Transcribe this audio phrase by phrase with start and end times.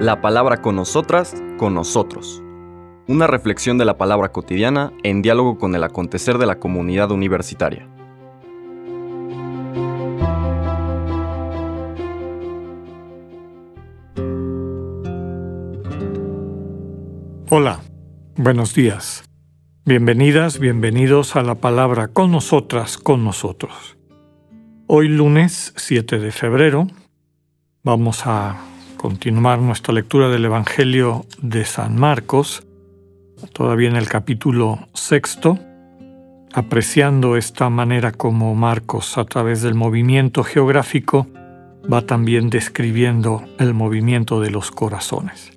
[0.00, 2.42] La palabra con nosotras, con nosotros.
[3.06, 7.88] Una reflexión de la palabra cotidiana en diálogo con el acontecer de la comunidad universitaria.
[17.50, 17.80] Hola,
[18.36, 19.22] buenos días.
[19.84, 23.96] Bienvenidas, bienvenidos a la palabra con nosotras, con nosotros.
[24.86, 26.88] Hoy lunes 7 de febrero
[27.84, 28.56] vamos a
[28.96, 32.66] continuar nuestra lectura del Evangelio de San Marcos,
[33.52, 35.58] todavía en el capítulo sexto,
[36.54, 41.26] apreciando esta manera como Marcos, a través del movimiento geográfico,
[41.92, 45.52] va también describiendo el movimiento de los corazones.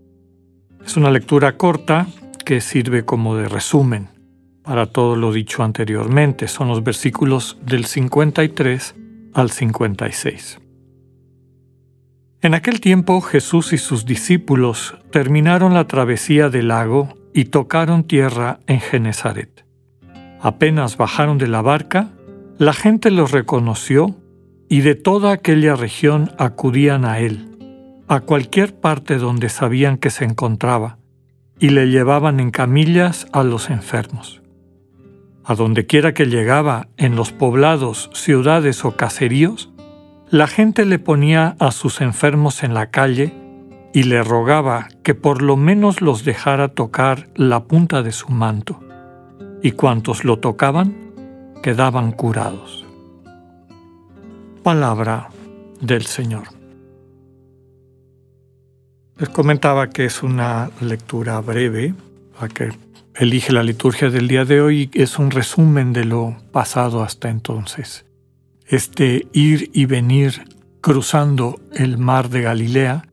[0.85, 2.07] Es una lectura corta
[2.46, 4.09] que sirve como de resumen
[4.63, 6.49] para todo lo dicho anteriormente.
[6.49, 8.96] Son los versículos del 53
[9.34, 10.59] al 56.
[12.48, 18.62] En aquel tiempo Jesús y sus discípulos terminaron la travesía del lago y tocaron tierra
[18.68, 19.66] en Genezaret.
[20.40, 22.08] Apenas bajaron de la barca,
[22.58, 24.16] la gente los reconoció
[24.70, 27.49] y de toda aquella región acudían a él,
[28.08, 30.99] a cualquier parte donde sabían que se encontraba,
[31.60, 34.41] y le llevaban en camillas a los enfermos.
[35.43, 39.74] A donde quiera que llegaba, en los poblados, ciudades o caseríos,
[40.30, 43.34] la gente le ponía a sus enfermos en la calle
[43.94, 48.80] y le rogaba que por lo menos los dejara tocar la punta de su manto,
[49.64, 50.96] y cuantos lo tocaban
[51.64, 52.86] quedaban curados.
[54.64, 55.30] Palabra
[55.80, 56.44] del Señor.
[59.18, 61.96] Les comentaba que es una lectura breve,
[62.40, 62.70] la que
[63.16, 67.30] elige la liturgia del día de hoy y es un resumen de lo pasado hasta
[67.30, 68.06] entonces
[68.68, 70.44] este ir y venir
[70.81, 73.07] cruzando el mar de Galilea,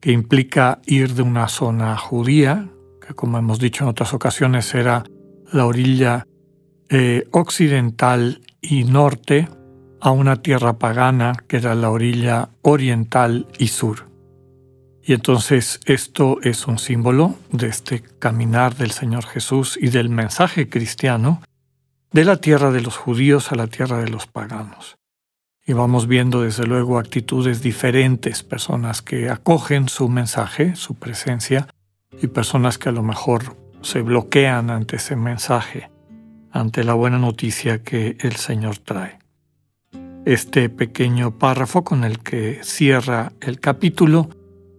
[0.00, 2.68] que implica ir de una zona judía,
[3.06, 5.04] que como hemos dicho en otras ocasiones era
[5.52, 6.26] la orilla
[6.88, 9.48] eh, occidental y norte,
[10.00, 14.08] a una tierra pagana, que era la orilla oriental y sur.
[15.02, 20.68] Y entonces esto es un símbolo de este caminar del Señor Jesús y del mensaje
[20.68, 21.42] cristiano
[22.12, 24.98] de la tierra de los judíos a la tierra de los paganos.
[25.66, 31.68] Y vamos viendo desde luego actitudes diferentes, personas que acogen su mensaje, su presencia,
[32.20, 35.90] y personas que a lo mejor se bloquean ante ese mensaje,
[36.50, 39.18] ante la buena noticia que el Señor trae.
[40.26, 44.28] Este pequeño párrafo con el que cierra el capítulo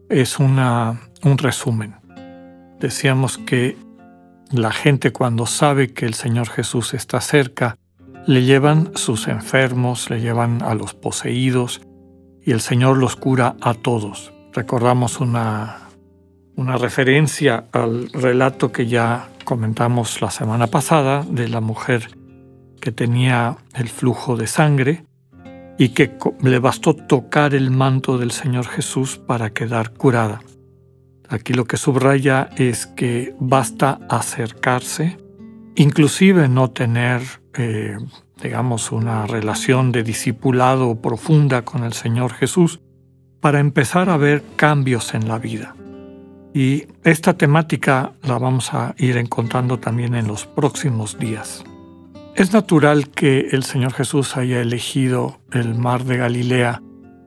[0.09, 1.95] es una, un resumen.
[2.79, 3.77] Decíamos que
[4.51, 7.77] la gente cuando sabe que el Señor Jesús está cerca,
[8.25, 11.81] le llevan sus enfermos, le llevan a los poseídos
[12.43, 14.33] y el Señor los cura a todos.
[14.53, 15.89] Recordamos una,
[16.55, 22.09] una referencia al relato que ya comentamos la semana pasada de la mujer
[22.79, 25.05] que tenía el flujo de sangre
[25.77, 30.41] y que le bastó tocar el manto del Señor Jesús para quedar curada.
[31.31, 35.17] Aquí lo que subraya es que basta acercarse,
[35.75, 37.21] inclusive no tener,
[37.53, 37.97] eh,
[38.43, 42.81] digamos, una relación de discipulado profunda con el Señor Jesús,
[43.39, 45.73] para empezar a ver cambios en la vida.
[46.53, 51.63] Y esta temática la vamos a ir encontrando también en los próximos días.
[52.35, 56.81] Es natural que el Señor Jesús haya elegido el mar de Galilea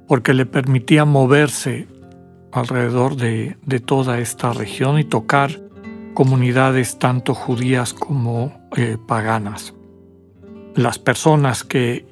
[0.06, 1.88] porque le permitía moverse
[2.54, 5.60] alrededor de, toda esta región y tocar
[6.14, 9.74] comunidades tanto judías como eh, paganas.
[10.76, 12.06] Las personas que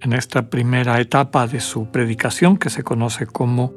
[0.00, 3.72] en esta primera etapa de su predicación, que se conoce como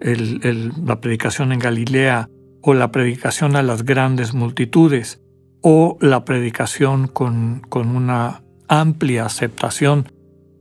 [0.00, 2.28] la predicación en Galilea
[2.60, 5.20] o la predicación a las grandes multitudes,
[5.66, 10.12] o la predicación con, con una amplia aceptación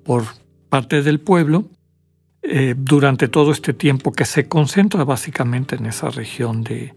[0.05, 0.23] por
[0.69, 1.65] parte del pueblo,
[2.43, 6.93] eh, durante todo este tiempo que se concentra básicamente en esa región de,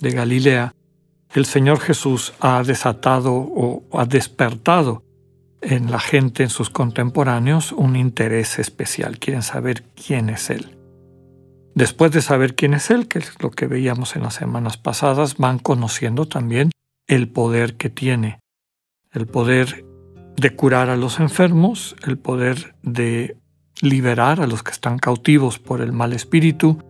[0.00, 0.74] de Galilea,
[1.32, 5.04] el Señor Jesús ha desatado o ha despertado
[5.60, 9.18] en la gente, en sus contemporáneos, un interés especial.
[9.18, 10.76] Quieren saber quién es Él.
[11.74, 15.36] Después de saber quién es Él, que es lo que veíamos en las semanas pasadas,
[15.36, 16.70] van conociendo también
[17.06, 18.40] el poder que tiene.
[19.12, 19.84] El poder
[20.36, 23.36] de curar a los enfermos, el poder de
[23.80, 26.82] liberar a los que están cautivos por el mal espíritu,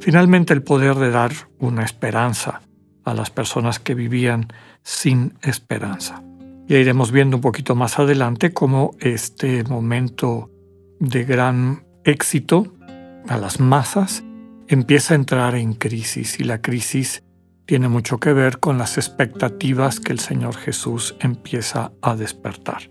[0.00, 2.62] finalmente el poder de dar una esperanza
[3.04, 4.48] a las personas que vivían
[4.82, 6.22] sin esperanza.
[6.68, 10.50] Ya iremos viendo un poquito más adelante cómo este momento
[11.00, 12.72] de gran éxito
[13.28, 14.24] a las masas,
[14.68, 17.22] empieza a entrar en crisis y la crisis
[17.66, 22.90] tiene mucho que ver con las expectativas que el Señor Jesús empieza a despertar.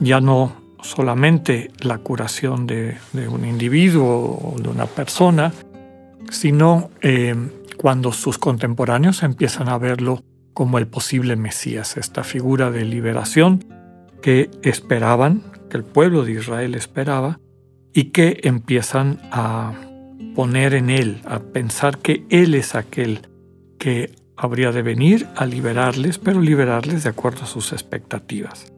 [0.00, 2.96] Ya no solamente la curación de,
[3.28, 5.52] un individuo o de una persona,
[6.30, 7.34] sino eh,
[7.76, 10.22] cuando sus contemporáneos empiezan a verlo
[10.52, 13.64] como el posible Mesías, esta figura de liberación
[14.22, 17.40] que esperaban, que el pueblo de Israel esperaba,
[17.92, 19.72] y que empiezan a
[20.34, 23.28] poner en él, a pensar que él es aquel
[23.78, 28.72] que habría de venir a liberarles, pero liberarles de acuerdo a sus expectativas.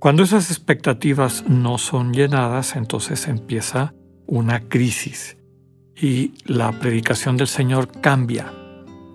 [0.00, 3.92] Cuando esas expectativas no son llenadas, entonces empieza
[4.26, 5.36] una crisis
[5.94, 8.50] y la predicación del Señor cambia,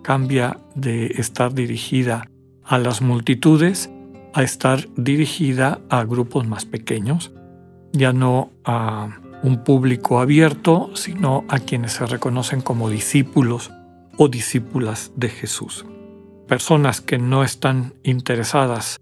[0.04, 2.30] cambia de estar dirigida
[2.64, 3.90] a las multitudes
[4.36, 7.32] a estar dirigida a grupos más pequeños,
[7.92, 9.10] ya no a
[9.42, 13.72] un público abierto, sino a quienes se reconocen como discípulos
[14.18, 15.84] o discípulas de Jesús.
[16.48, 19.00] Personas que no están interesadas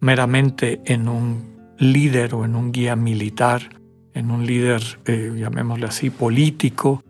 [0.00, 3.80] meramente en un líder o en un guía militar,
[4.14, 7.02] en un líder, eh, llamémosle así, político,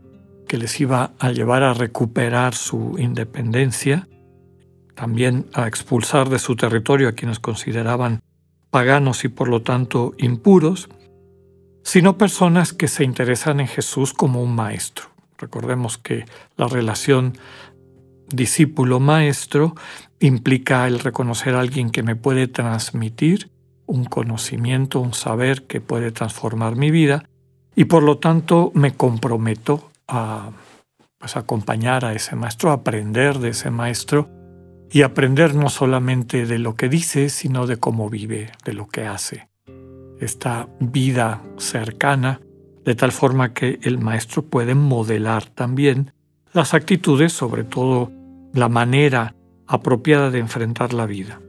[0.46, 4.08] que les iba a llevar a recuperar su independencia,
[4.94, 8.20] también a expulsar de su territorio a quienes consideraban
[8.70, 10.88] paganos y por lo tanto impuros,
[11.82, 15.06] sino personas que se interesan en Jesús como un maestro.
[15.38, 16.26] Recordemos que
[16.56, 17.38] la relación
[18.28, 19.74] discípulo-maestro
[20.20, 23.50] implica el reconocer a alguien que me puede transmitir
[23.86, 27.24] un conocimiento, un saber que puede transformar mi vida
[27.74, 30.50] y por lo tanto me comprometo a
[31.18, 34.28] pues, acompañar a ese maestro, a aprender de ese maestro
[34.92, 39.06] y aprender no solamente de lo que dice, sino de cómo vive, de lo que
[39.06, 39.48] hace.
[40.20, 42.40] Esta vida cercana
[42.84, 46.12] de tal forma que el maestro puede modelar también
[46.52, 48.10] las actitudes, sobre todo
[48.52, 49.34] la manera
[49.70, 51.40] apropiada de enfrentar la vida.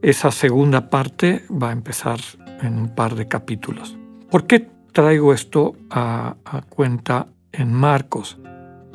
[0.00, 2.20] Esa segunda parte va a empezar
[2.62, 3.98] en un par de capítulos.
[4.30, 6.36] ¿Por qué traigo esto a,
[6.68, 8.38] cuenta en Marcos?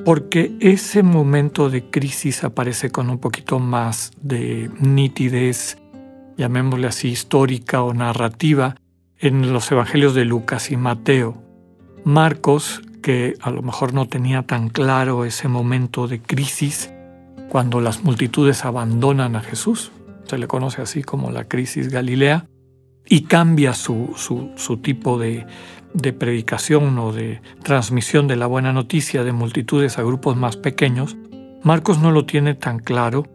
[0.05, 5.77] Porque ese momento de crisis aparece con un poquito más de nitidez,
[6.37, 8.77] llamémosle así, histórica o narrativa,
[9.19, 11.43] en los evangelios de Lucas y Mateo.
[12.05, 16.89] Marcos, que a lo mejor no tenía tan claro ese momento de crisis,
[17.51, 19.91] cuando las multitudes abandonan a Jesús,
[20.23, 22.45] se le conoce así como la crisis Galilea,
[23.05, 24.13] y cambia su,
[24.55, 25.45] su, tipo de,
[26.17, 31.17] predicación o de transmisión de la buena noticia de multitudes a grupos más pequeños,
[31.61, 33.25] Marcos no lo tiene tan claro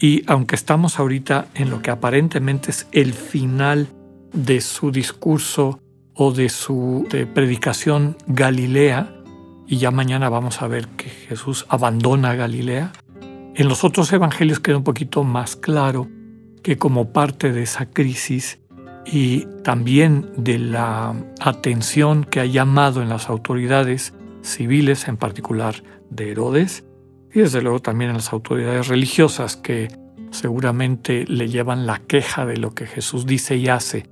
[0.00, 3.88] y aunque estamos ahorita en lo que aparentemente es el final
[4.32, 5.80] de su discurso
[6.14, 9.12] o de su predicación Galilea,
[9.66, 12.92] y ya mañana vamos a ver que Jesús abandona Galilea,
[13.56, 16.08] en los otros evangelios queda un poquito más claro
[16.62, 18.60] que como parte de esa crisis
[19.06, 24.12] y también de la atención que ha llamado en las autoridades
[24.42, 26.84] civiles, en particular de Herodes,
[27.32, 29.88] y desde luego también en las autoridades religiosas que
[30.32, 34.06] seguramente le llevan la queja de lo que Jesús dice y hace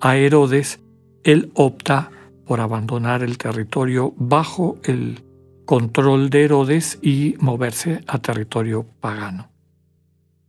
[0.00, 0.80] a Herodes,
[1.24, 2.10] él opta
[2.44, 5.22] por abandonar el territorio bajo el
[5.64, 9.48] control de Herodes y moverse a territorio pagano.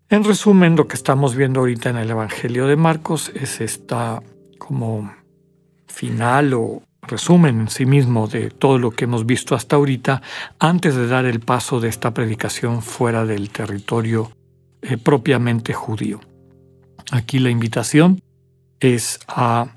[0.10, 4.22] En resumen, lo que estamos viendo ahorita en el Evangelio de Marcos es esta
[4.58, 5.14] como
[5.88, 10.22] final o resumen en sí mismo de todo lo que hemos visto hasta ahorita
[10.60, 14.32] antes de dar el paso de esta predicación fuera del territorio
[14.82, 16.20] eh, propiamente judío.
[17.12, 18.22] Aquí la invitación
[18.80, 19.76] es a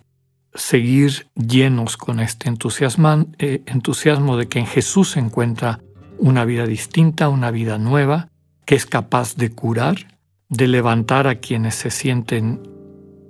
[0.55, 5.81] seguir llenos con este eh, entusiasmo de que en Jesús se encuentra
[6.19, 8.29] una vida distinta, una vida nueva,
[8.65, 10.19] que es capaz de curar,
[10.49, 12.63] de levantar a quienes se sienten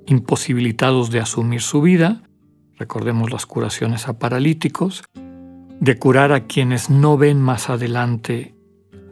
[0.06, 2.22] imposibilitados de asumir su vida,
[2.76, 5.02] recordemos las curaciones a paralíticos,
[5.80, 8.54] de curar a quienes no ven más adelante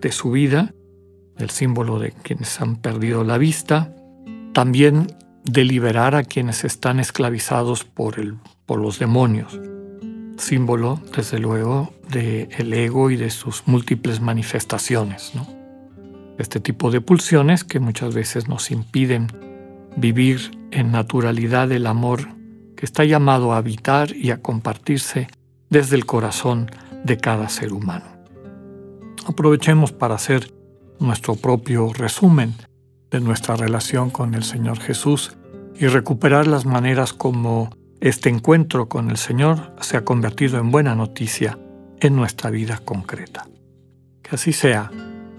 [0.01, 0.75] de su vida,
[1.39, 3.95] el símbolo de quienes han perdido la vista,
[4.53, 5.07] también
[5.45, 9.59] de liberar a quienes están esclavizados por, el, por los demonios,
[10.37, 15.33] símbolo, desde luego, del ego y de sus múltiples manifestaciones.
[16.39, 19.29] Este tipo de pulsiones que muchas veces nos impiden
[19.97, 22.29] vivir en naturalidad el amor
[22.77, 25.29] que está llamado a habitar y a compartirse
[25.71, 26.71] desde el corazón
[27.05, 28.07] de cada ser humano.
[29.27, 30.53] Aprovechemos para hacer
[30.99, 32.55] nuestro propio resumen
[33.13, 35.37] de nuestra relación con el Señor Jesús
[35.79, 40.95] y recuperar las maneras como este encuentro con el Señor se ha convertido en buena
[40.95, 41.59] noticia
[42.01, 43.47] en nuestra vida concreta.
[44.23, 44.91] Que así sea.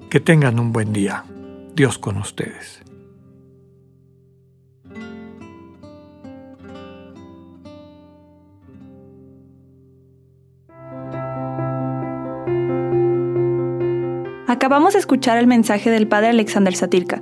[0.09, 1.25] Que tengan un buen día.
[1.75, 2.81] Dios con ustedes.
[14.47, 17.21] Acabamos de escuchar el mensaje del Padre Alexander Satirka.